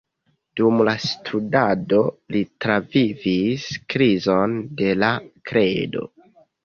[0.59, 1.99] Dum la studado
[2.35, 5.13] li travivis krizon de la
[5.51, 6.09] kredo.